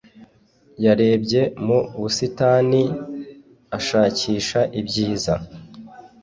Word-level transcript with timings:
yarebye 0.85 1.41
mu 1.65 1.79
busitani, 2.01 2.83
ashakisha 3.77 4.59
ibyiza 4.79 5.33